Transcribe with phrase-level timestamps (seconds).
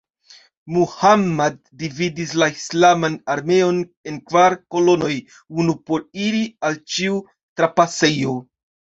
[0.75, 3.77] Muhammad dividis la islaman armeon
[4.11, 5.11] en kvar kolonoj:
[5.65, 7.19] unu por iri al ĉiu
[7.61, 8.35] trapasejo.